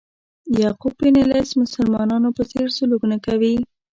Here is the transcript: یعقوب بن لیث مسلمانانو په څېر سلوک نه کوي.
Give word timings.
یعقوب 0.61 0.93
بن 1.01 1.15
لیث 1.29 1.49
مسلمانانو 1.63 2.29
په 2.37 2.43
څېر 2.51 2.67
سلوک 2.77 3.01
نه 3.11 3.17
کوي. 3.25 3.55